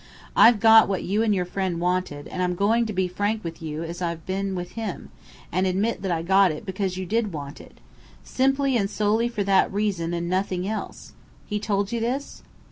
[0.35, 3.61] "I've got what you and your friend wanted; and I'm going to be frank with
[3.61, 5.11] you as I've been with him,
[5.51, 7.77] and admit that I got it because you did want it.
[8.23, 11.13] Simply and solely for that reason and nothing else.
[11.45, 12.41] He told you this?"